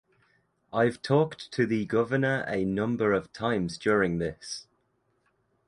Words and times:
I’ve 0.73 0.99
talked 1.03 1.51
to 1.51 1.67
the 1.67 1.85
Governor 1.85 2.43
a 2.47 2.65
number 2.65 3.13
of 3.13 3.31
times 3.31 3.77
during 3.77 4.17
this. 4.17 4.65